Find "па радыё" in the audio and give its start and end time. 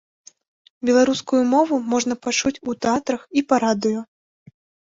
3.49-4.01